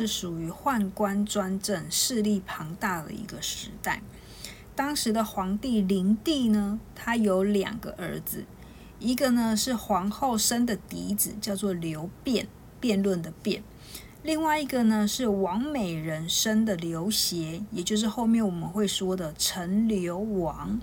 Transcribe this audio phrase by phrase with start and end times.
[0.00, 4.00] 是属于宦官专政、势力庞大的一个时代。
[4.74, 8.46] 当时的皇帝灵帝呢，他有两个儿子，
[8.98, 12.48] 一个呢是皇后生的嫡子，叫做刘辩，
[12.80, 13.62] 辩论的辩。
[14.22, 20.80] 另外一个呢是王美人生的刘协，也就是后面我们会说的陈留王。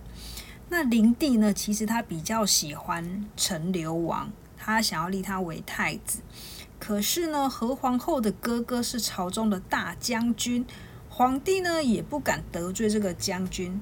[0.70, 6.20] 那灵帝呢，其实他比较喜欢陈留王，他想要立他为太子。
[6.80, 10.66] 可是呢，何皇后的哥哥是朝中的大将军，
[11.09, 13.81] 皇帝呢也不敢得罪这个将军。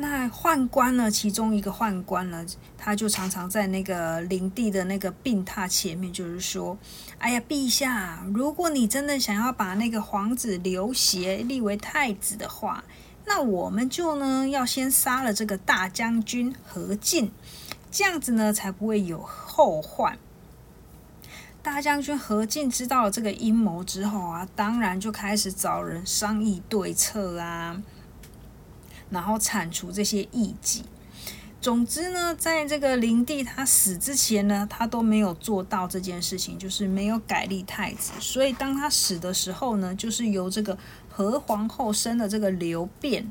[0.00, 1.10] 那宦官呢？
[1.10, 6.78] 其中一个宦官呢，他就常常在那个灵帝的那个病榻前面，就是说
[7.18, 12.84] ：“哎呀，陛下，如果你真的想要把那个皇子刘协立为太子的话，
[13.24, 17.32] 那我们就呢要先杀了这个大将军何进，
[17.90, 20.16] 这样子呢才不会有后患。”
[21.68, 27.82] 大将军何进知道了这个阴谋之后啊，当然就开始找人商议对策啊。
[29.10, 30.82] 然后铲除这些异己。
[31.60, 38.12] 总之呢，在这个灵帝他死之前呢，他都没有做到这件事情，就是没有改立太子。
[38.18, 40.78] 所以当他死的时候呢，就是由这个
[41.10, 43.30] 何皇后生的这个刘辩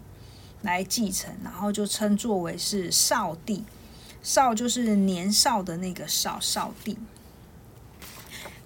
[0.62, 3.64] 来继承，然后就称作为是少帝。
[4.22, 6.96] 少就是年少的那个少少帝。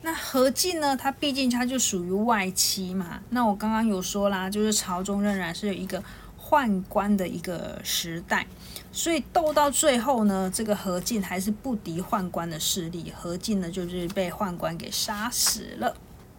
[0.01, 0.95] 那何进呢？
[0.95, 3.21] 他毕竟他就属于外戚嘛。
[3.29, 6.03] 那我刚刚有说啦，就是朝中仍然是有一个。
[6.43, 8.45] 宦官的一个时代，
[8.91, 15.95] 所以斗到最后呢，这个何进还是不敌宦官的势力，何进呢就是被宦官给杀死了。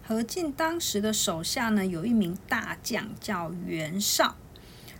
[0.07, 4.35] 何进当时的手下呢有一名大将叫袁绍，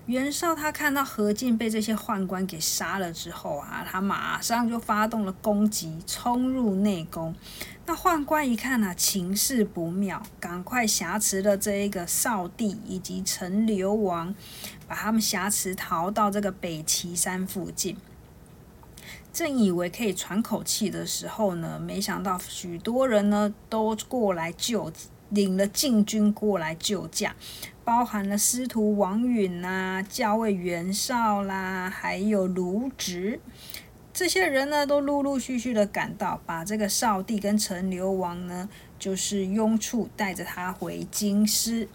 [0.05, 7.33] 袁绍他看到何进被这些宦官给杀了之后啊，他马上就发动了攻击，冲入内宫。
[7.85, 14.35] 那宦官一看啊，情势不妙，赶快挟持了这一个少帝以及陈留王，
[14.87, 17.95] 把他们挟持逃到这个北齐山附近。
[19.31, 24.91] 正以为可以喘口气的时候呢，没想到许多人呢都过来救，
[25.33, 27.35] 领了禁军过来救驾，
[27.83, 33.39] 包含了司徒王允呐、校尉袁绍啦，还有卢植。
[34.13, 41.87] 这些人呢，都陆陆续续的赶到，把这个少帝跟陈留王呢，就是拥簇，带着他回京师。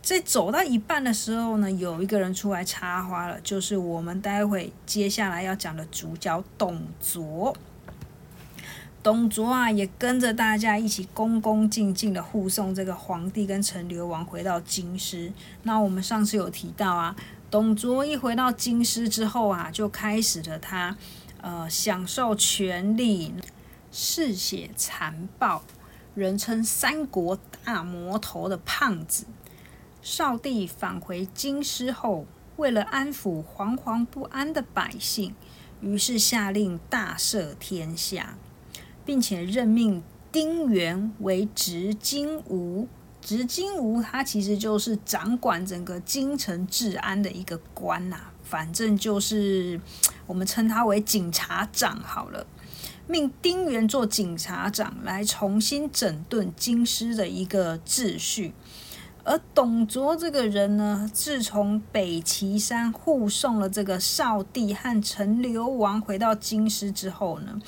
[0.00, 7.54] 在走到一半的时候呢，有一个人出来插花了，就是我们待会接下来要讲的主角董卓。
[9.02, 15.32] 董卓啊，也跟着大家一起恭恭敬敬的护送这个皇帝跟陈留王回到京师。
[15.62, 17.16] 那我们上次有提到啊，
[17.50, 20.96] 董卓一回到京师之后啊，就开始了他。
[21.42, 23.32] 呃，享受权力，
[23.90, 25.62] 嗜血残暴，
[26.14, 29.24] 人称三国大魔头的胖子。
[30.02, 35.34] 少帝返回京师后，为了安抚惶惶不安的百姓，
[35.80, 38.36] 于是下令大赦天下，
[39.10, 40.00] 并且任命
[40.30, 42.86] 丁原为执金吾。
[43.20, 48.20] 执金吾他其实就是掌管整个京城治安的一个官呐。
[48.44, 49.80] 反正就是
[50.28, 52.46] 我们称他为警察长好了，
[53.08, 58.54] 命丁原做警察长来重新整顿京师的一个秩序。
[59.24, 67.60] 而董卓这个人呢，自从北齐山护送了这个少帝和陈留王回到京师之后呢，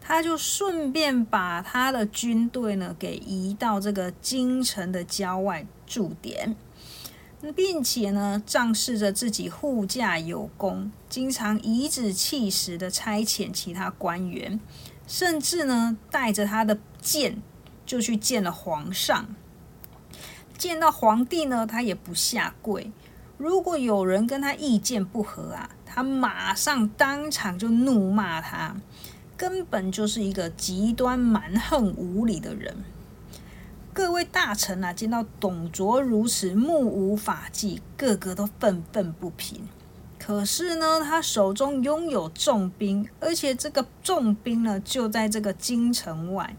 [0.00, 6.56] 他就顺便把他的军队呢给移到这个京城的郊外驻点。
[7.56, 14.60] 并且呢，仗势着自己护驾有功，经常颐指气使的差遣其他官员，
[15.06, 17.40] 甚至呢，带着他的剑
[17.86, 19.26] 就去见了皇上。
[20.58, 22.92] 见到皇帝呢，他也不下跪。
[23.38, 28.76] 如果有人跟他意见不合啊，他马上当场就怒骂他，
[29.40, 32.76] 根本就是一个极端蛮横无理的人。
[33.94, 39.66] 各位大臣啊，见到董卓如此目无法纪，个个都愤愤不平。
[40.18, 46.54] 可是呢，他手中拥有重兵，而且这个重兵呢就在这个京城外，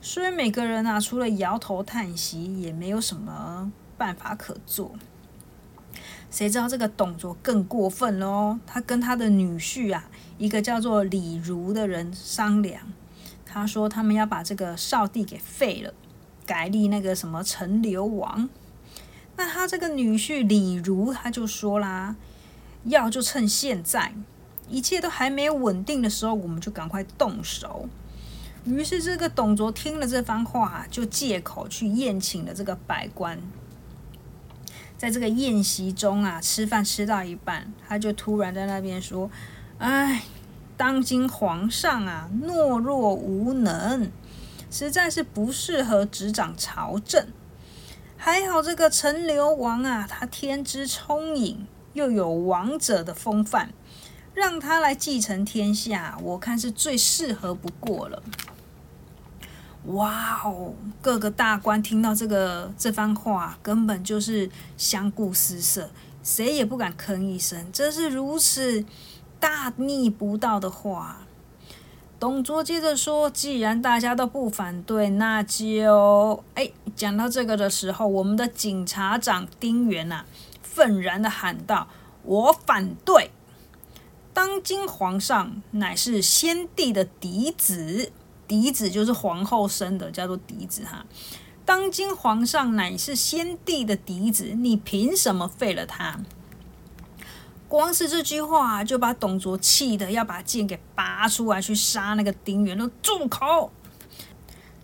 [0.00, 4.92] 所以每个人啊，除了摇头叹息，也没有什么办法可做。
[6.30, 8.58] 谁知道这个董卓更过分喽？
[8.66, 10.08] 他跟他的女婿啊，
[10.42, 12.92] 一个叫做李儒的人商量，
[13.46, 15.94] 他说他们要把这个少帝给废了，
[16.44, 18.48] 改立那个什么陈留王。
[19.36, 22.16] 那他这个女婿李儒他就说啦，
[22.82, 24.12] 要就趁现在
[24.68, 27.88] 一切都还没有稳定的时候，我们就赶快动手。
[28.64, 33.38] 于是这个董卓听了这番话，就借口去宴请了这个百官。
[34.98, 39.30] 在这个宴席中啊，吃饭吃到一半，他就突然在那边说
[39.82, 40.22] ：“哎，
[40.76, 44.12] 当今皇上啊，懦弱无能，
[44.70, 47.26] 实在是不适合执掌朝政。
[48.16, 53.70] 还好这个陈留王啊，他天资聪颖，又有王者的风范，
[54.32, 58.22] 让他来继承天下，我看是最适合不过了。”
[59.86, 60.74] 哇哦！
[61.00, 65.90] 各个大官听到这个这番话，根本就是相顾失色，
[66.22, 67.66] 谁也不敢吭一声。
[67.72, 68.84] 这是如此
[69.42, 71.26] 大逆不道的话。
[72.20, 76.44] 董卓接着说：“既然大家都不反对，那就……
[76.54, 80.24] 哎，讲到这个的时候，我们的警察长丁原呐，
[80.62, 81.88] 愤然的喊道
[82.22, 83.32] ：‘我反对！
[84.32, 88.12] 当今皇上乃是先帝的嫡子。’”
[88.46, 91.04] 嫡子就是皇后生的，叫做嫡子哈。
[91.64, 96.20] 当今皇上乃是先帝的嫡子，你凭什么废了他？
[97.72, 103.72] 光是这句话就把董卓气得要把剑给拔出来去杀那个丁原，都住口！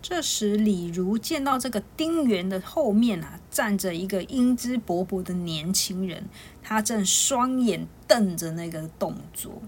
[0.01, 6.27] 这时李儒见到这个丁原的后面啊，站着一个英姿勃勃的年轻人，
[6.63, 9.61] 他正双眼瞪着那个董卓。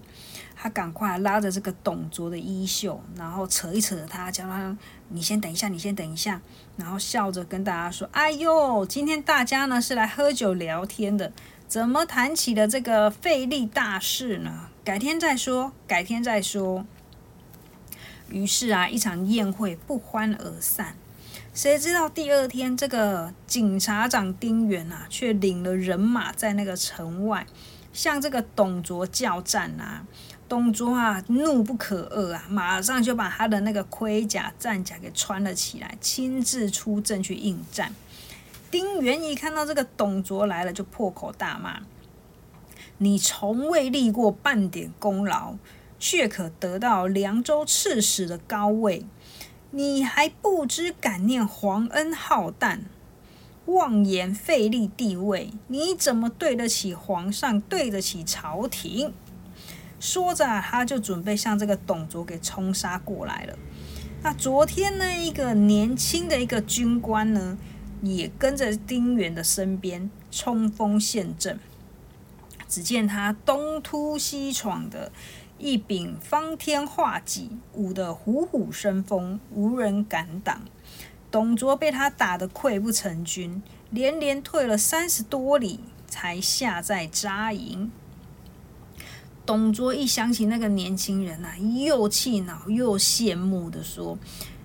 [0.56, 4.76] 他赶快拉着这个董卓的衣袖，然后扯一扯他，叫他
[5.10, 6.40] ：“你先等一下，你先等一下。”
[6.76, 11.32] 然后笑着跟大家说：“哎呦，今天大家呢是来喝酒聊天的，
[11.72, 14.68] 怎么谈起了这个费力大事呢？
[14.84, 16.84] 改天再说，改天再说。”
[18.28, 20.94] 于是啊，一场宴会不欢而散。
[21.54, 27.46] 谁知道第二天，这个警察长丁原啊，却领了人马在那个城外
[27.90, 30.06] 向这个董卓叫战啊。
[30.46, 37.94] 董卓啊，怒不可遏啊，马上就把他的那个盔甲、战甲给穿了起来，亲自出阵去应战。
[38.72, 41.82] 丁原一看到这个董卓来了，就破口大骂
[42.96, 45.56] ：“你从未立过半点功劳，
[45.98, 49.04] 却可得到凉州刺史的高位，
[49.72, 52.80] 你还不知感念皇恩浩荡，
[53.66, 59.12] 妄言废立地位，你怎么对得起皇上，对得起朝廷？”
[60.00, 63.58] 说着，他就准备向这个董卓给冲杀过来了。
[64.22, 67.58] 那昨天呢，一个年轻的一个军官呢，
[68.02, 71.58] 也跟着丁原的身边冲锋陷阵。
[72.68, 75.10] 只见他东突西闯的，
[75.58, 80.62] 一柄方天画戟，舞得虎虎生风，无人敢挡。
[81.30, 87.90] 董卓被他打得溃不成军，连连退了三十多里，才下寨扎营。
[89.44, 94.18] 董卓一想起那个年轻人啊，又气恼又羡慕的说：“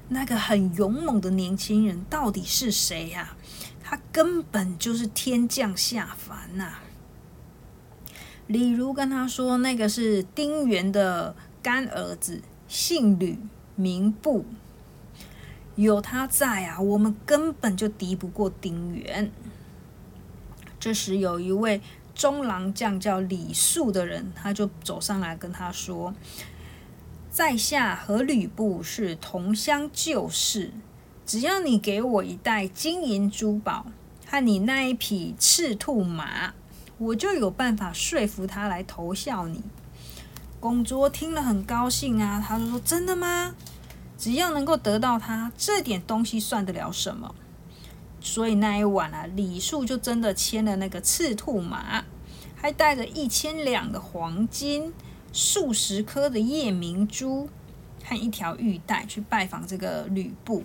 [0.10, 3.36] 那个很勇猛的年轻人到底是谁呀？
[3.84, 6.76] 他根本就是天降下凡呐！”
[8.48, 13.38] 李儒跟他说：“那个是丁原的干儿子，姓吕，
[13.76, 14.46] 名布。
[15.76, 19.32] 有他在啊，我们根本就敌不过丁原。”
[20.80, 21.82] 这时有一位。
[22.16, 26.12] 中郎将叫李肃的人，他就走上来跟他说
[27.38, 30.72] ：“在下和吕布是同乡旧识，
[31.24, 33.86] 只要你给我一袋金银珠宝
[34.26, 36.56] 和你那一匹赤兔马，
[36.98, 39.62] 我就有办法说服他来投效你。”
[40.60, 43.54] 公卓听了很高兴啊，他就说：“真的吗？
[44.18, 47.36] 只要能够得到他这点东西，算得了什么？”
[48.20, 52.04] 所以那一晚啊，李肃就真的牵了那个赤兔马，
[52.56, 54.92] 还带着一千两的黄金、
[55.38, 57.48] 数十颗的夜明珠
[58.04, 60.64] 和一条玉带去拜访这个吕布。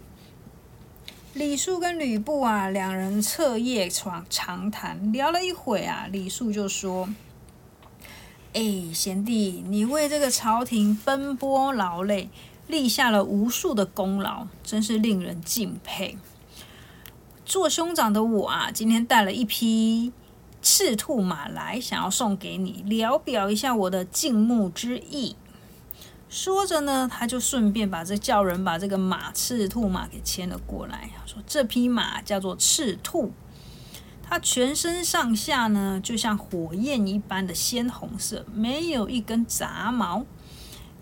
[1.34, 7.10] 李肃跟吕布啊，两人彻夜床长谈，聊了一会啊，李肃就说
[8.54, 12.30] ：“哎，贤弟，你为这个朝廷奔波劳累，
[12.66, 16.16] 立下了无数的功劳，真是令人敬佩。”
[17.44, 20.12] 做兄长的我啊，今天带了一批
[20.62, 25.36] 赤兔马来，想要送给你，聊表一下我的敬慕之意。
[26.30, 31.10] 说着呢，他就顺便把这叫人把这个马赤兔马给牵了过来。
[31.26, 33.32] 说这匹马叫做赤兔，
[34.22, 40.24] 它全身上下呢就像火焰一般的鲜红色，没有一根杂毛，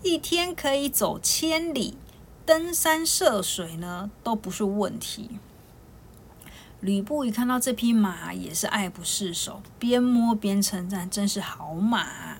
[0.03, 1.95] 一天可以走千里，
[2.45, 5.29] 登山涉水呢都不是问题。
[6.81, 12.37] 吕布一看到这匹马，也是爱不释手，边摸边称赞：“真是好马。”啊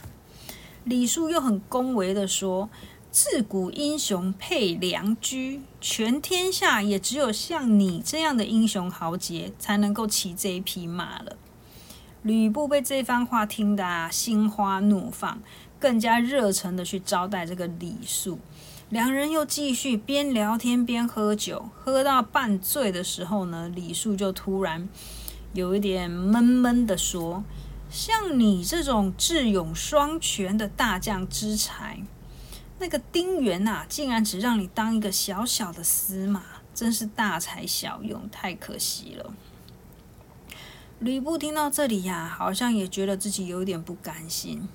[0.84, 2.68] 李肃又很恭维的说
[3.12, 11.36] ：“自古英雄配良驹，全天下也只有像你这样的英雄豪杰，才能够骑这一匹马了。”
[12.24, 15.40] 吕布被这番话听得啊，心花怒放，
[15.80, 18.40] 更加热忱的去招待这个李肃。
[18.92, 24.90] 两人又继续边聊天边喝酒，喝到半醉的时候呢，李肃就突然
[25.54, 27.46] 有一点闷闷的说
[27.90, 32.04] ：“像你这种智勇双全的大将之才，
[32.80, 36.44] 那个丁原呐，竟然只让你当一个小小的司马，
[36.76, 39.34] 真是大材小用，太可惜了。”
[41.00, 44.68] 吕布听到这里呀，好像也觉得自己有点不甘心。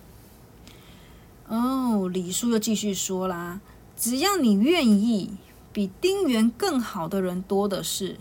[1.48, 3.60] 哦，李肃又继续说啦。
[3.96, 5.30] 只要你愿意，
[5.72, 8.18] 比丁原更好的人多的是。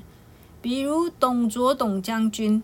[0.61, 2.63] 比如董卓董将军，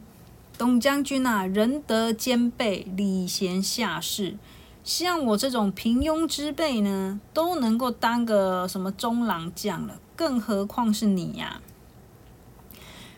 [0.57, 4.37] 董将军啊，仁德兼备，礼贤下士。
[4.83, 11.61] 像我这种平庸之辈呢，都能够当个什么中郎将了，更何况是你呀？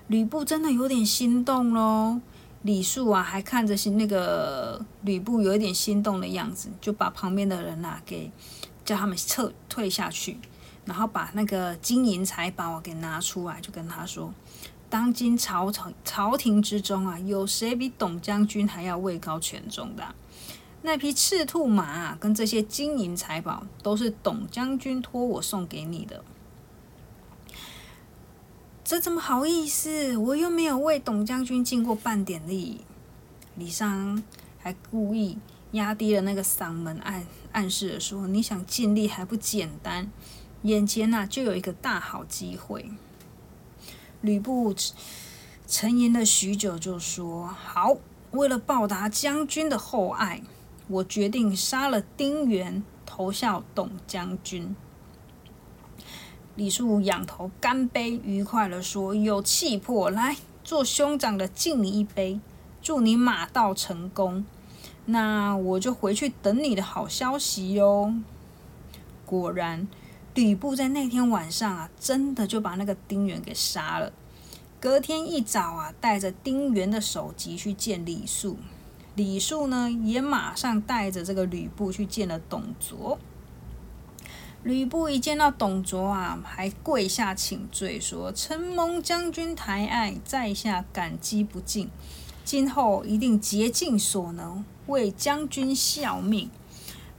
[0.08, 2.20] 吕布真的有点心动喽。
[2.64, 8.32] 李肃啊，还看着是那个吕布有一点心动的样子，就把旁边的人啊给。
[8.86, 10.38] 叫他们撤退下去，
[10.86, 14.34] 然后把那个金银财宝给拿出来，就跟他说
[14.90, 20.16] ：“当今朝朝朝廷之中啊，有谁比董将军还要位高权重的？
[20.82, 26.24] 那匹赤兔马啊，跟这些金银财宝，都是董将军托我送给你的。
[28.84, 30.18] 这怎么好意思？
[30.18, 32.82] 我又没有为董将军尽过半点力。”
[33.56, 34.22] 李商
[34.58, 35.38] 还故意
[35.74, 37.24] 压低了那个嗓门，暗
[37.54, 40.12] 暗示的说：“你想尽力还不简单？
[40.64, 42.92] 眼前呐，就有一个大好机会。”
[44.22, 44.76] 吕布
[45.68, 47.98] 沉吟了许久，就说：“好，
[48.32, 50.42] 为了报答将军的厚爱，
[50.88, 54.76] 我决定杀了丁原，投效董将军。”
[56.56, 62.40] 李肃仰头干杯，愉快的说：“有气魄，来做兄长的敬你一杯，
[62.82, 64.46] 祝你马到成功。”
[65.06, 68.14] 那我就回去等你的好消息哟。
[69.26, 69.88] 果然，
[70.36, 74.14] 吕布在那天晚上啊，真的就把那个丁原给杀了。
[74.80, 78.58] 隔天一早啊，带着丁原的首级去见李肃。
[79.16, 83.18] 李肃呢，也马上带着这个吕布去见了董卓。
[84.64, 91.90] 吕布一见到董卓啊，还跪下请罪，说：“承蒙将军抬爱，在下感激不尽，
[92.44, 96.50] 今后一定竭尽所能。”为将军效命，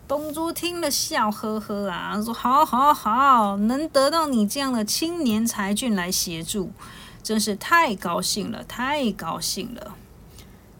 [0.07, 6.73] 董卓听了笑呵呵啊，说：“好，好，好，能得到你这样的青年才俊来协助，
[7.23, 9.95] 真是太高兴了，太高兴了。”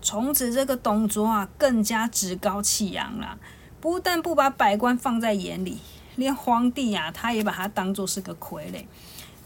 [0.03, 3.39] 从此，这个董卓啊，更加趾高气扬了，
[3.81, 5.79] 不但不把百官放在眼里，
[6.17, 8.85] 连皇帝啊，他也把他当做是个傀儡。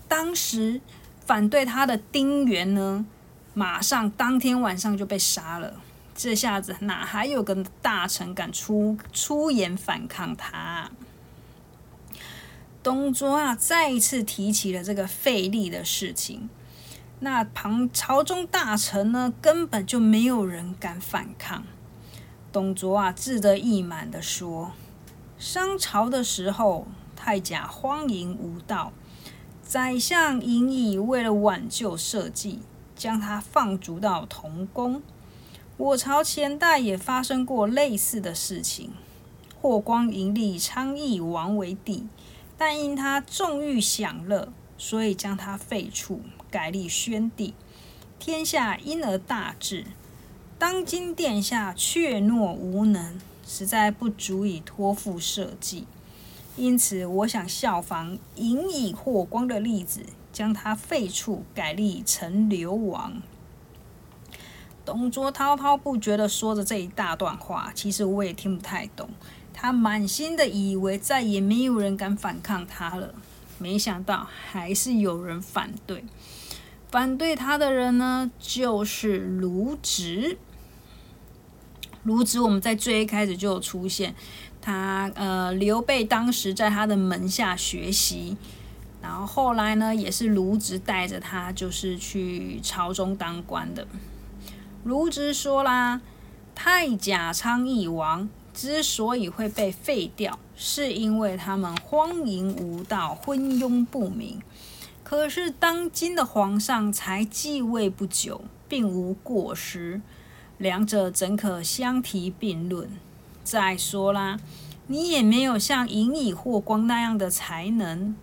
[0.08, 0.80] 当时
[1.24, 3.06] 反对他的丁原呢，
[3.54, 5.74] 马上当天晚上就被杀了。
[6.18, 10.90] 这下子哪还有个大臣敢出出言反抗他？
[12.82, 16.50] 董卓啊，再一次提起了这个费力的事情。
[17.20, 21.62] 那旁朝中大臣呢，根本就没有人敢反抗。
[22.50, 24.72] 董卓啊，志得意满的说
[25.38, 28.92] ：“商朝的时候，太甲荒淫无道，
[29.62, 32.58] 宰相尹乙为了挽救社稷，
[32.96, 35.00] 将他放逐到童宫。”
[35.78, 38.90] 我朝前代也发生过类似的事情，
[39.62, 42.08] 霍光迎立昌邑王为帝，
[42.56, 46.18] 但因他纵欲享乐，所以将他废黜，
[46.50, 47.54] 改立宣帝，
[48.18, 49.86] 天下因而大治。
[50.58, 55.84] 当今殿下怯懦无能，实在不足以托付社稷，
[56.56, 63.22] 因此我想效仿引以霍光的例子，将他废黜，改立成流王。
[64.88, 69.06] 董卓滔滔不绝的说着这一大段话，其实我也听不太懂。
[69.52, 73.12] 他满心的以为再也没有人敢反抗他了，
[73.58, 76.02] 没想到还是有人反对。
[76.90, 80.38] 反对他的人呢，就是卢植。
[82.04, 84.14] 卢植，我们在最一开始就有出现，
[84.62, 88.38] 他呃，刘备当时在他的门下学习，
[89.02, 93.86] 然后后来呢，也是卢植带着他，就是去朝中当官的。
[94.84, 96.00] 卢植说啦，
[96.54, 104.40] 太甲昌邑王之所以会被废掉，是因为他们荒淫无道、昏庸不明。
[105.04, 110.00] 可是当今的皇上才继位不久，并无过失。
[110.58, 112.90] 两者怎可相提并论？
[113.44, 114.38] 再说啦，
[114.86, 118.14] 你也没有像尹以霍光那样的才能，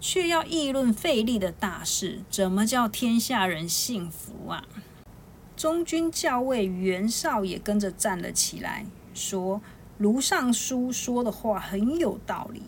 [0.00, 4.64] 却要议论费力的大事，怎么叫天下人信服啊？
[5.62, 9.62] 中军校尉袁绍也跟着站了起来，说
[9.96, 12.64] ：“卢尚书说的话很有道理。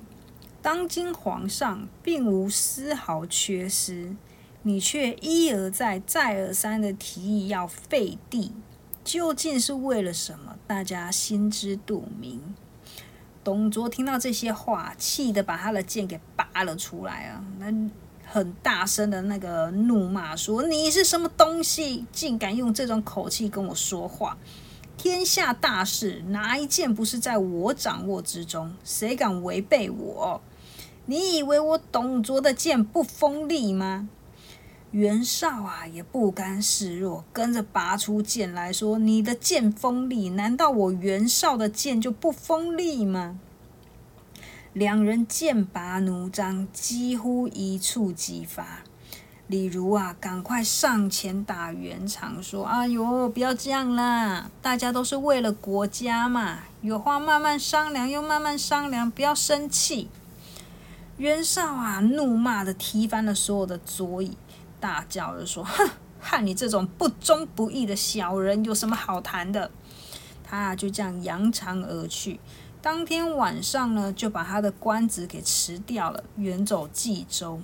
[0.63, 4.15] 当今皇上并无丝毫缺失，
[4.63, 8.53] 你却一而再、再而三的提议要废帝。”
[9.03, 10.57] 究竟是为了什么？
[10.69, 12.55] 大家心知肚明。
[13.43, 17.45] 董卓听到这些话，气得把他的剑给拔了出来啊！
[17.59, 17.73] 那
[18.35, 24.37] 很大声的那个怒骂说：“你是什么东西，竟敢用这种口气跟我说话？
[24.97, 28.75] 天下大事，哪一件不是在我掌握之中？
[28.83, 30.41] 谁敢违背我？
[31.07, 34.09] 你以为我董卓的剑不锋利吗？”
[34.91, 43.39] 袁绍啊，也不甘示弱，跟着拔出剑来说：“你的剑锋利，难道我袁绍的剑就不锋利吗？”
[44.75, 48.81] 两人剑拔弩张，几乎一触即发。
[49.47, 60.09] 李儒啊，赶快上前打圆场，说：“哎呦，不要这样啦，大家都是为了国家嘛，有话慢慢商量，又慢慢商量，不要生气。”
[61.19, 64.37] 袁绍啊，怒骂的踢翻了所有的桌椅。
[64.81, 65.89] 大叫着说：“哼，
[66.19, 69.71] 和你这种不忠不义的小人有什么好谈的？”
[70.43, 72.41] 他就这样扬长而去。
[72.85, 77.63] 当天晚上呢，就把他的官职给辞掉了，远走冀州。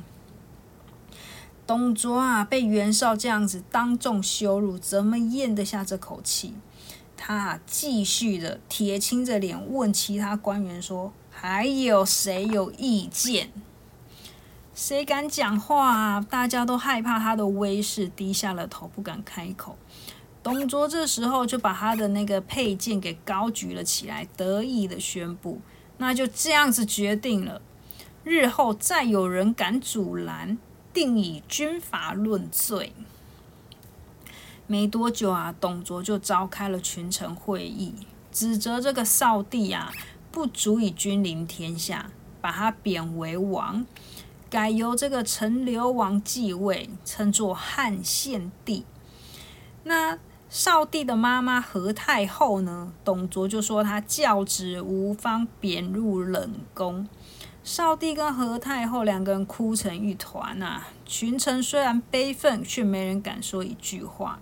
[1.66, 6.54] 董卓啊，被袁绍这样子当众羞辱，怎么咽得下这口气？
[7.18, 13.50] 他继续的铁青着脸问其他官员说：“还有谁有意见？”
[14.74, 16.26] 谁敢讲话啊？
[16.30, 19.76] 大家都害怕他的威势，低下了头，不敢开口。
[20.42, 25.61] 董卓这时候就把他的那个佩剑给高举了起来，得意的宣布
[25.98, 27.61] ：“那就这样子决定了，
[28.24, 30.57] 日后再有人敢阻拦，
[30.94, 32.94] 定以军法论罪。”
[34.66, 37.92] 没多久啊，董卓就召开了群臣会议，
[38.33, 39.92] 指责这个少帝啊
[40.31, 43.85] 不足以君临天下，把他贬为王。
[44.48, 48.85] 改由这个陈留王继位，称作汉献帝。
[49.85, 50.18] 那
[50.50, 52.92] 少帝的妈妈何太后呢？
[53.04, 57.08] 董卓就说他教子无方，贬入冷宫。
[57.62, 60.82] 少帝跟何太后两个人哭成一团呐。
[61.06, 64.40] 群臣虽然悲愤，却没人敢说一句话。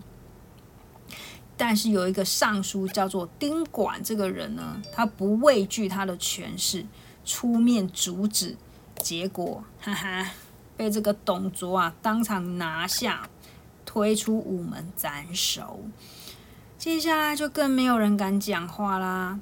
[1.58, 6.86] 但是有一个尚书叫做丁管，这个人呢，他不畏惧他的权势，
[7.26, 8.56] 出面阻止。
[8.96, 10.30] 结果，哈哈，
[10.74, 13.28] 被这个董卓啊当场拿下，
[13.98, 15.80] 推出午门斩首。
[16.78, 19.40] 接下来就更没有人敢讲话啦。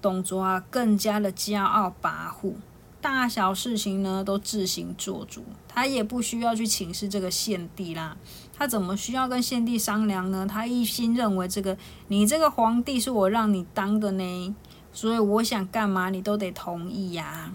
[0.00, 2.54] 董卓啊更加的骄傲跋扈，
[3.02, 8.16] 大小事情呢都自行做主，他也不需要去请示这个献帝啦。
[8.56, 10.46] 他怎么需要跟献帝商量呢？
[10.50, 11.76] 他一心认为这个
[12.08, 14.56] 你这个皇帝是我让你当的呢，
[14.94, 17.52] 所以我想干嘛你都得同意呀。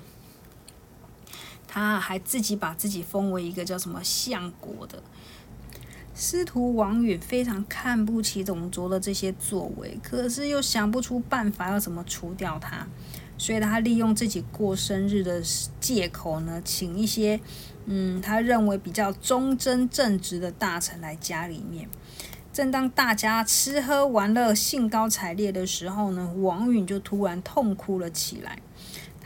[1.67, 5.01] 他还自己把自己封为一个叫什么相国的
[6.19, 12.87] 司徒王允，非常看不起董卓的这些作为，可是又想不出办法要怎么除掉他，
[13.37, 15.39] 所以他利用自己过生日的
[15.79, 17.39] 借口呢，请一些
[17.85, 21.87] 嗯他认为比较忠贞正直的大臣来家里面。
[22.51, 28.57] 正当大家吃喝玩乐、兴高采烈的时候呢，王允就突然痛哭了起来。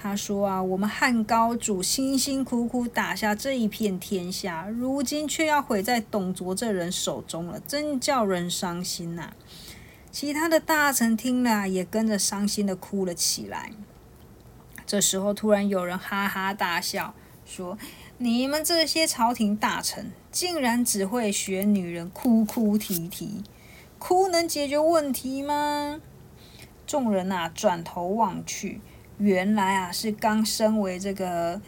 [0.02, 9.34] 他说啊，我们汉高祖辛辛苦苦打下这一片天下，如今却要毁在董卓这人手中了，真叫人伤心呐！
[10.12, 13.74] 其他的大臣听了，也跟着伤心的哭了起来。
[14.88, 17.14] 这时候，突然有人哈哈大笑，
[17.46, 17.78] 说
[18.18, 23.44] ：“你们这些朝廷大臣，竟然只会学女人哭哭啼啼，
[24.00, 26.02] 哭能解决问题吗？”
[26.88, 28.82] 众人啊，转头望去。
[29.21, 31.62] 原来啊，是刚升为这个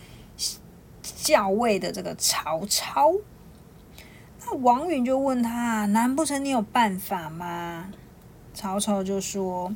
[1.03, 3.13] 校尉的这个曹操。
[4.45, 7.93] 那王允就问他：“难不成你有办法吗？”
[8.53, 9.73] 曹操就说：“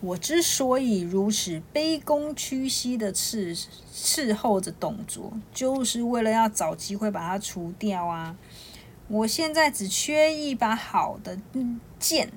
[0.00, 8.36] 我之所以如此卑躬屈膝的伺伺候着董卓，就是为了要找机会把他除掉啊！
[9.08, 11.38] 我现在只缺一把好的
[11.98, 12.30] 剑。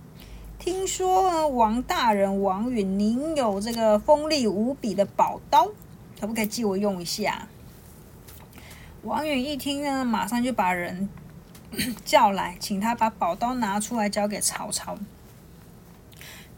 [0.61, 5.67] 听说，王大人王允，您有这个锋利无比的宝刀，
[6.19, 7.47] 可不可以借我用一下？”
[9.01, 11.09] 王允一听呢，马上就把人
[12.05, 14.99] 叫来，请他把宝刀拿出来交给曹操。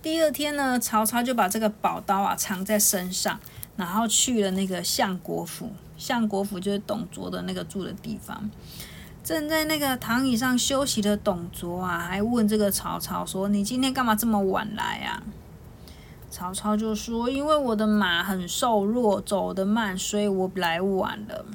[0.02, 3.40] 第二天呢，曹操就把这个宝刀啊藏在身上，
[3.78, 5.72] 然后去了那个相国府。
[5.98, 8.52] 相国府就是董卓的那个住的地方。
[9.24, 15.24] 正在那个躺椅上休息的董卓啊，还问这个曹操说：“你今天干嘛这么晚来啊？”
[16.30, 21.46] 曹操就说：“因为我的马很瘦弱，走得慢，所以我来晚了。”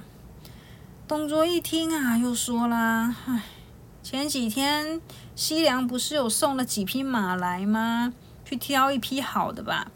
[1.06, 3.42] 董卓一听啊，又说啦：“唉，
[4.02, 5.02] 前几天
[5.36, 8.14] 西凉不是有送了几匹马来吗？”
[8.46, 9.90] 去挑一匹好的吧。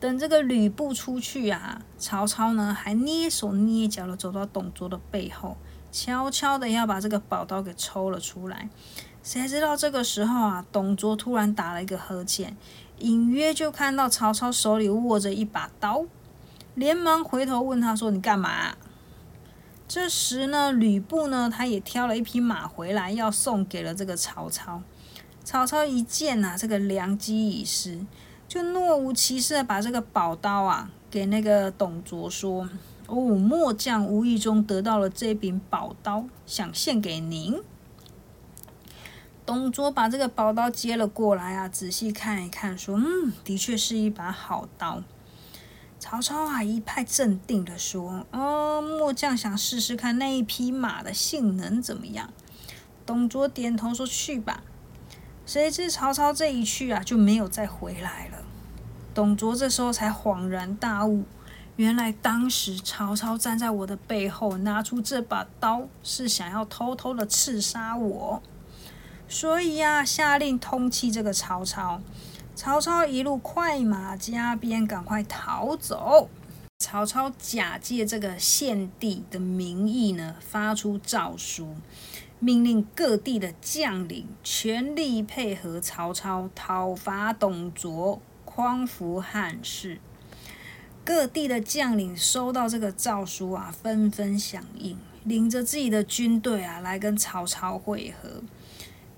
[0.00, 5.56] 等这个吕布出去啊，曹操呢还蹑手蹑脚的走到董卓的背后，
[5.90, 8.68] 悄悄的要把这个宝刀给抽了出来。
[9.22, 12.56] 谁知道这个时候啊，董卓突然打了一个呵欠，
[12.98, 16.04] 隐约就看到曹操手里握着一把刀，
[16.74, 18.74] 连忙回头问他说：“你干嘛？”
[19.86, 24.80] 这时呢，吕布呢他也挑了一匹马回来，要送给了这个曹操。
[25.42, 28.06] 曹操一见呐，这个良机已失，
[28.48, 32.68] 就若无其事的把这个宝刀啊给那个董卓说
[33.10, 37.60] ：“哦，末将无意中得到了这柄宝刀，想献给您。”
[39.44, 45.02] 董卓把这个宝刀接了过来啊，仔细看一看，说：“嗯，的确是一把好刀。”
[45.98, 52.32] 曹操啊一派镇定的说：“哦，末将想试试看那一匹马的性能怎么样。”
[53.04, 54.62] 董卓点头说：“去吧。”
[55.44, 58.38] 谁知曹操这一去啊，就没有再回来了。
[59.12, 61.24] 董卓这时候才恍然大悟，
[61.80, 68.42] 原来当时曹操站在我的背后，拿出这把刀，是想要偷偷的刺杀我。
[69.26, 72.02] 所以呀，下令通缉这个曹操。
[72.54, 76.28] 曹操一路快马加鞭，赶快逃走。
[76.80, 81.76] 曹操假借这个献帝的名义呢，发出诏书。
[82.40, 89.98] 命令各地的将领全力配合曹操讨伐董卓，匡扶汉室。
[91.12, 98.40] 各地的将领收到这个诏书啊，纷纷响应，领着自己的军队啊来跟曹操会合。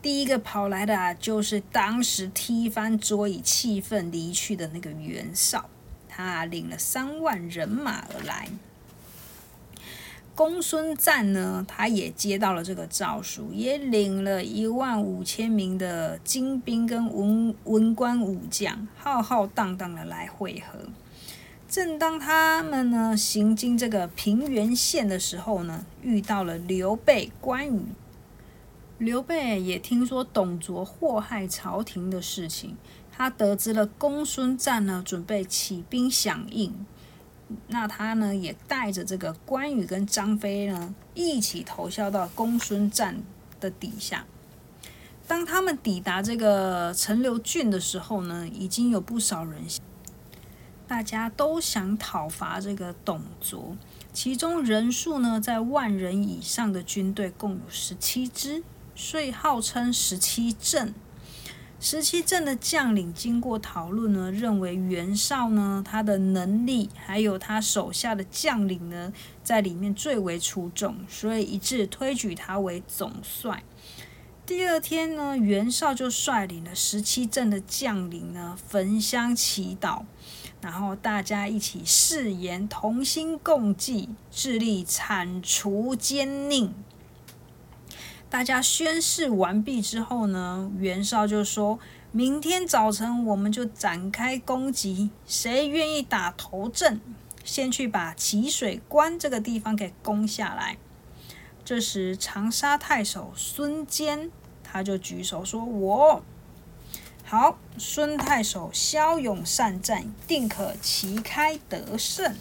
[0.00, 5.68] 第一个跑来的啊，就是当时踢翻桌椅、气愤离去的那个袁绍，
[6.08, 8.48] 他领了三万人马而来。
[10.34, 20.78] 公孙瓒呢，他也接到了这个诏书，也领了一万五千名的精兵跟文文官武将，浩浩荡荡的来会合。
[21.72, 27.86] 正当他们呢行经这个平原县的时候呢，遇到了刘备、关羽。
[28.98, 32.76] 刘备也听说董卓祸害朝廷的事情，
[33.10, 36.84] 他得知了公孙瓒呢准备起兵响应。
[37.68, 43.22] 那他呢，也带着这个关羽跟张飞呢，一起投效到公孙瓒
[43.58, 44.26] 的底下。
[45.26, 49.62] 当他们抵达这个陈留郡的时候呢，已经有不少人，
[50.92, 53.74] 大家都想讨伐这个董卓。
[54.12, 58.62] 其中人数呢，在万人以上的军队共有十七支，
[58.94, 60.94] 所以号称十七镇。
[61.80, 73.62] 十七镇的将领经过讨论呢，认为袁绍呢，他的能力还有他手下的将领呢，在里面最为出众，所以一致推举他为总帅。
[74.44, 80.02] 第二天呢，袁绍就率领了十七镇的将领呢，焚香祈祷，
[80.62, 86.70] 然后大家一起誓言同心共济，致力铲除奸佞。
[88.30, 91.78] 大家宣誓完毕之后呢，袁绍就说
[92.12, 97.00] ：“明天早晨我们就展开攻击，谁愿意打头阵，
[97.44, 100.78] 先去把齐水关这个地方给攻下来。”
[101.64, 104.30] 这时长沙太守孙坚
[104.64, 106.22] 他就举手说：“我
[107.32, 112.36] 好。”孙太守骁勇善战，定可旗开得胜。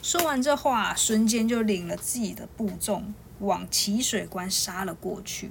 [0.00, 3.12] 说完这话，孙坚就领了自己的部众。
[3.40, 5.50] 往齐水关杀了过去。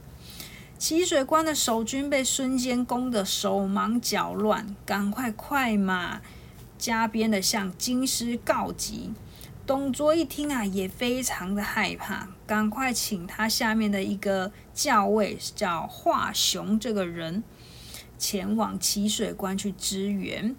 [0.78, 6.22] 齐水关的守军被孙坚攻得手忙脚乱，赶快快马
[6.78, 9.12] 加鞭的向京师告急。
[9.66, 17.44] 董卓一听啊，也非常的害怕，赶快请他下面的一个校尉叫华雄这个人
[18.20, 20.56] 前往齐水关去支援。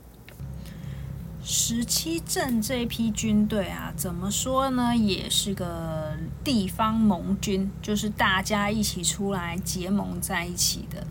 [1.43, 11.07] 十七镇这批军队啊，怎么说呢，也是个地方盟军，就是大家一起出来结盟在一起的。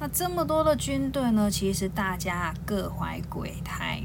[0.00, 4.02] 那这么多的军队呢，其实大家各怀鬼胎。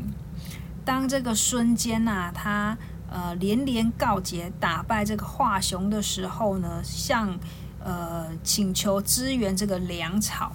[0.84, 2.78] 当这个孙坚呐，他
[3.10, 7.40] 呃连连告捷打败这个华雄的时候呢，向
[7.82, 10.52] 呃请求支援这个粮草。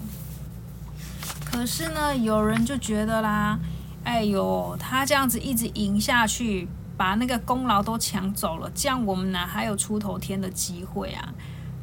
[1.51, 3.59] 可是呢，有人就觉得啦，
[4.05, 11.35] 哎呦，他这样子一直赢下去，把那个功劳都抢走了，这样我们哪还有出头天的机会啊？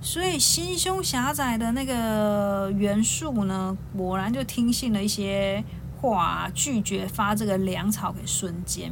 [0.01, 5.63] 所以心胸狭窄的那个袁术呢，果然就听信了一些。
[6.01, 8.91] 话拒绝发这个粮草给孙坚，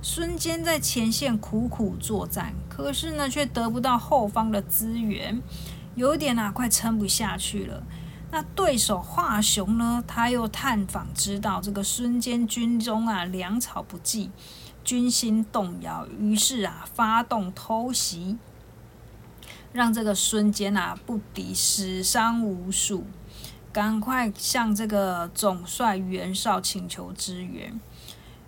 [0.00, 5.42] 孙坚在前线苦苦作战，可是呢却得不到后方的资源，
[5.96, 7.82] 有点啊快撑不下去了。
[8.30, 14.30] 那对手华雄呢，他又探访知道这个孙坚军中啊粮草不济，
[14.84, 18.36] 军心动摇，于是啊发动偷袭，
[19.72, 23.06] 让这个孙坚啊不敌，死伤无数。
[23.72, 27.80] 赶快向这个总帅袁绍请求支援。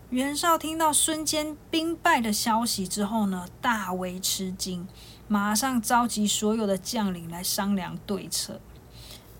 [0.08, 4.88] 袁绍听到孙坚兵败的消息之后呢，大为吃惊，
[5.28, 8.60] 马上召集所有的将领来商量对策。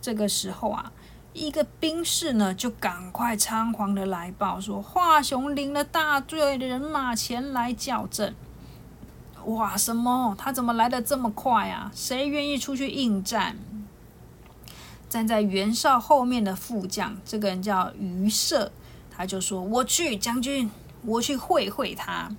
[0.01, 0.93] 这个时候啊，
[1.33, 8.35] 一个兵士呢就赶快仓皇的来报说，华雄领了大队的人马前来校正。
[9.47, 10.35] 哇，什么？
[10.39, 11.91] 他怎么来的这么快啊？
[11.95, 13.57] 谁愿意出去应战？
[15.09, 18.71] 站在袁绍后面的副将，这个人叫于涉，
[19.11, 20.71] 他就说：“我去，将军，
[21.03, 22.31] 我去会会他。”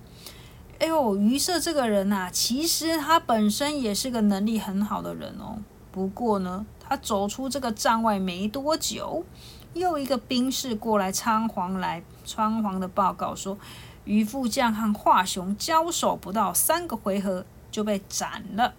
[0.78, 5.58] 哎呦，于涉这个人呐，其实他本身也是个能力很好的人哦。
[5.90, 9.24] 不过呢，他走出这个帐外没多久，
[9.72, 13.56] 又一个兵士过来仓皇来仓皇的报告说，
[14.04, 18.74] 于副将和华雄交手不到三个回合就被斩了。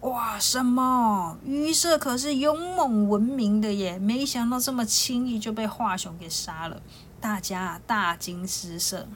[0.00, 1.38] 哇，什么？
[1.44, 6.82] 于色可是勇猛闻名的耶，没想到这么轻易就被华雄给杀了，
[7.20, 9.06] 大家大惊失色。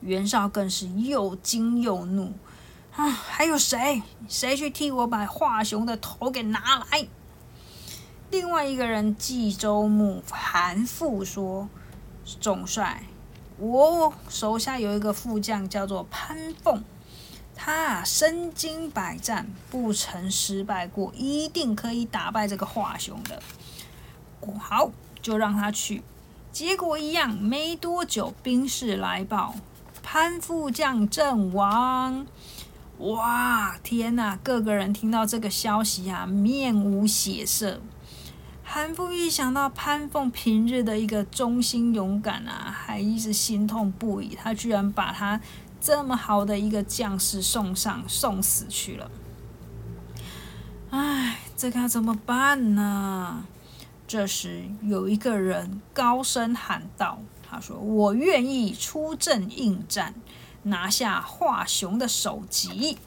[0.00, 2.34] 袁绍更是又惊又怒
[2.96, 3.08] 啊！
[3.08, 4.02] 还有谁？
[4.26, 7.06] 谁去替我把华雄的头给拿来？
[8.30, 11.68] 另外一个人冀州牧韩馥说
[12.40, 13.04] ：“总帅，
[13.58, 16.82] 我手下有一个副将叫做潘凤。”
[17.54, 23.42] 他身经百战，不曾失败过，一定可以打败这个华雄的。
[24.58, 24.90] 好，
[25.22, 26.02] 就让他去。
[26.52, 29.54] 结果一样，没多久，兵士来报，
[30.02, 32.26] 潘副将阵亡。
[32.98, 34.38] 哇，天哪！
[34.42, 37.80] 各个人听到这个消息啊，面无血色。
[38.62, 44.34] 韩馥一想到潘凤平日的一个忠心勇敢啊，还一直心痛不已。
[44.34, 45.40] 他居然把他。
[45.78, 49.08] 这么好的一个将士送上送死去了，
[50.90, 53.44] 唉，这该怎么办呢？
[54.08, 60.14] 这时有一个人高声喊道：“他说我愿意出阵应战，
[60.66, 62.98] 拿下华雄的首级。”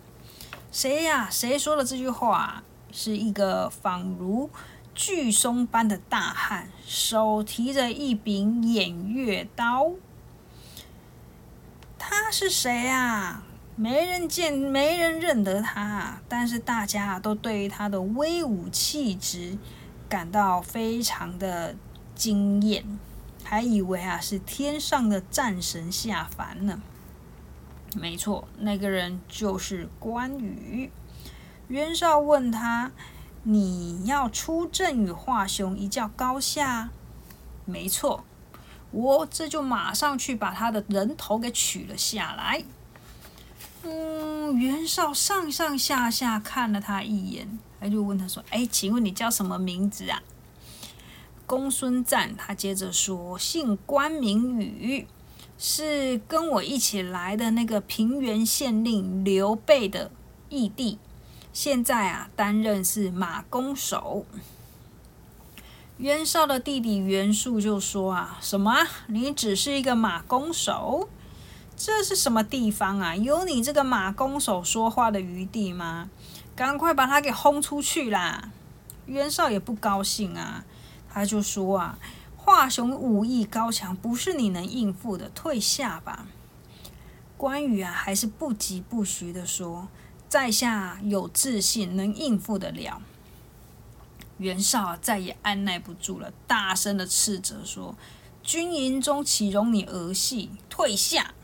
[0.71, 1.29] 谁呀？
[1.31, 2.63] 谁说的这句话？
[2.91, 4.49] 是一个仿如
[4.95, 9.91] 巨松般的大汉，手提着一柄偃月刀。
[11.97, 13.43] 他是谁啊？
[13.75, 16.19] 没人见，没人认得他。
[16.27, 19.57] 但是大家都对他的威武气质
[20.09, 21.75] 感到非常的
[22.15, 22.83] 惊艳，
[23.43, 26.81] 还以为啊是天上的战神下凡呢。
[27.95, 30.91] 没错，那个人就是关羽。
[31.67, 32.91] 袁绍问他
[33.43, 36.89] ：“你要出阵与华雄一较高下？”
[37.65, 38.23] 没错。
[38.91, 42.63] 我这就马上去把他的人头给取了下来。
[43.83, 50.23] 嗯，袁绍上上下下看了他一眼，他就问他说：“哎，请问你叫什么名字啊？”
[51.45, 55.07] 公孙瓒他接着说：“姓关，名羽，
[55.61, 60.09] 是跟我一起来的那个平原县令刘备的
[60.47, 60.97] 义弟，
[61.51, 64.25] 现在啊担任是马弓手。”
[65.99, 68.87] 袁绍的弟弟袁术就说：“啊，什么？
[69.07, 71.09] 你只是一个马弓手？
[71.75, 73.13] 这是什么地方啊？
[73.13, 76.09] 有你这个马弓手说话的余地吗？
[76.55, 78.49] 赶快把他给轰出去啦！”
[79.07, 80.63] 袁绍也不高兴啊，
[81.11, 81.99] 他就说：“啊，
[82.49, 86.25] 华雄武艺高强，不是你能应付的，退下吧。”
[87.37, 89.87] 关羽啊，还是不疾不徐的说
[90.27, 93.01] ：“在下有自信，能应付得了。”
[94.39, 97.95] 袁绍啊，再也按耐不住了，大声的斥责说
[98.41, 100.49] ：“军营中岂容你儿戏？
[100.69, 101.35] 退下！”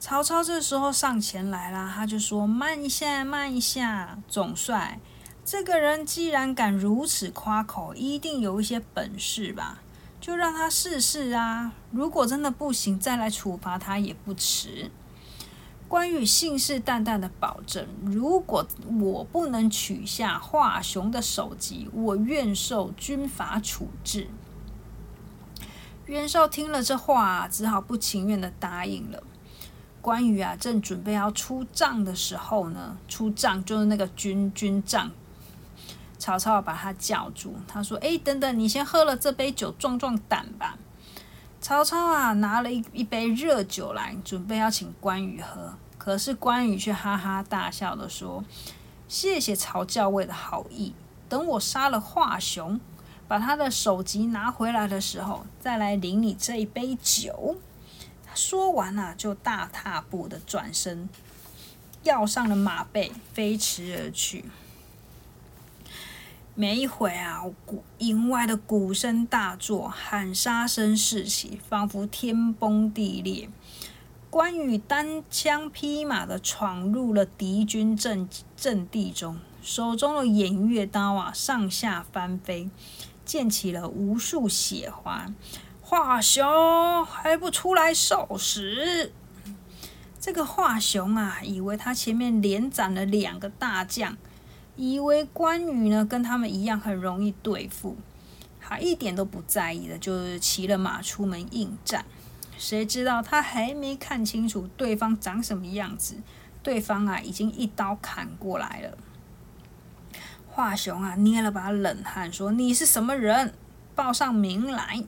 [0.00, 4.98] 曹操这时候上前来啦，他就说：“慢一下，慢一下，总帅，
[5.44, 9.82] 这个人既然敢如此夸口，一定有一些本事吧？
[10.20, 11.72] 就让他试试啊！
[11.90, 14.90] 如果真的不行，再来处罚他也不迟。”
[15.88, 18.66] 关羽信誓旦旦的保证：“如果
[19.00, 24.28] 我不能取下华雄的首级，我愿受军法处置。”
[26.06, 29.22] 袁绍听了这话，只好不情愿的答应了。
[30.00, 35.10] 关羽啊，正准备要出帐的时候呢，出帐就是那个军军帐。
[36.22, 40.78] 曹操把他叫住，他说：“哎，等等，你先喝了这杯酒壮壮胆吧。”
[41.60, 45.74] 曹操啊，拿了一一杯热酒来，准备要请关羽喝。
[45.98, 48.44] 可是关羽却哈哈大笑的说
[49.08, 50.94] ：“谢谢曹教尉的好意，
[51.28, 52.78] 等我杀了华雄，
[53.26, 57.56] 把他的首级拿回来的时候，再来领你这一杯酒。”
[58.32, 61.08] 说完啊，就大踏步的转身，
[62.04, 64.44] 要上了马背，飞驰而去。
[66.54, 73.48] 没一会啊，鼓营外的鼓声大作，喊杀声四起，仿佛天崩地裂。
[74.28, 82.68] 关羽单枪匹马的闯入了敌军阵阵地中，手中的偃月刀啊，上下翻飞，
[83.24, 85.26] 溅起了无数血花。
[85.80, 89.12] 华雄还不出来受死！
[90.20, 94.16] 这个华雄啊，以为他前面连斩了两个大将，
[94.76, 97.96] 以为关羽呢跟他们一样很容易对付，
[98.60, 102.04] 他一点都不在意的，就是骑了马出门应战。
[102.58, 106.16] 谁知道他还没看清楚对方长什么样子，
[106.62, 108.96] 对方啊已经一刀砍过来了。
[110.48, 113.54] 华雄啊捏了把冷汗，说：“你是什么人？
[113.94, 115.02] 报上名来。”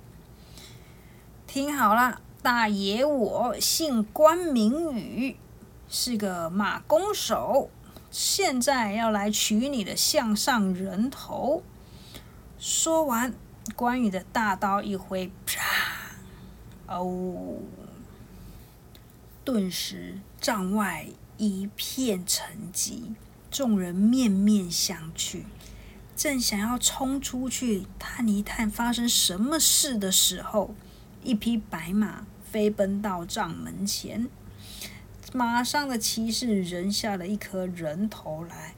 [1.47, 5.37] 听好了，大爷，我姓关，名羽，
[5.89, 7.71] 是个马弓手，
[8.15, 11.65] 现在要来取你的项上人头。
[12.61, 13.35] 说完，
[13.75, 16.15] 关羽的大刀一挥，啪！
[16.87, 17.59] 哦，
[19.45, 23.17] 顿时帐外一片沉寂，
[23.51, 25.43] 众人面面相觑，
[26.15, 30.73] 正想要冲出去探一探发生什么事的时候。
[31.25, 34.29] 一匹白马飞奔到帐门前，
[35.37, 38.77] 马上的骑士扔下了一颗人头来。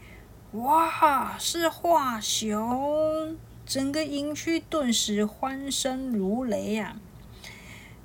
[0.52, 3.36] 哇，是华雄！
[3.66, 6.96] 整个营区顿时欢声如雷呀。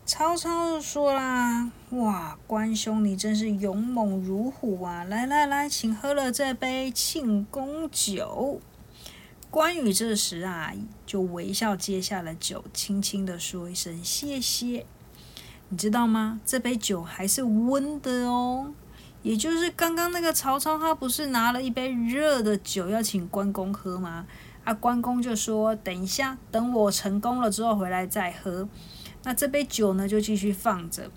[0.05, 5.05] 曹操说啦：“哇，关兄，你真是勇猛如虎啊！
[5.05, 8.59] 来来来，请喝了这杯庆功酒。”
[9.49, 10.73] 关羽这时啊，
[11.05, 14.85] 就微笑接下了酒，轻轻的说一声谢谢。
[15.71, 16.41] 你知道吗？
[16.45, 18.73] 这杯酒还是温的哦。
[19.23, 24.27] 也就是刚刚那个曹操，他不是拿了一杯热的酒要请关公喝吗？
[24.65, 28.67] 啊，关公就说：“等一下，等我成功了之后回来再喝。”
[29.23, 31.09] 那这杯酒呢，就继续放着。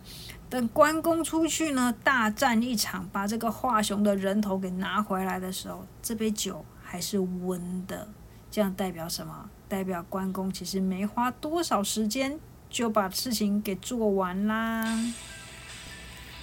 [0.48, 8.06] 等关公出去呢，大战一场，把这个华雄的人头给拿回来的时候，这杯酒还是温的。
[8.52, 9.50] 这样代表什么？
[9.66, 12.38] 代表关公其实没花多少时间
[12.74, 14.84] 就把事情给做完啦。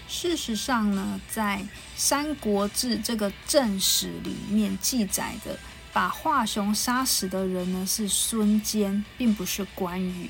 [0.07, 1.59] 事实上呢，在
[1.97, 5.59] 《三国志》这个正史里面记载的，
[5.91, 10.29] 把华雄杀死的人呢是孙坚，并不是关羽。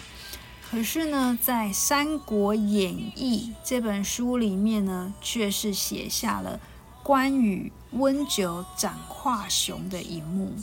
[0.68, 6.60] 可是呢，在《三国演义》这本书里面呢，却是写下了
[7.04, 10.56] 关羽温酒斩华雄的一幕。